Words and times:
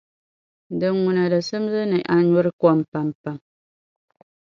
dinŋuna 0.79 1.23
di 1.31 1.39
simdi 1.47 1.81
ni 1.91 1.99
a 2.13 2.15
nyuri 2.27 2.51
kom 2.61 2.79
pampam. 2.91 3.37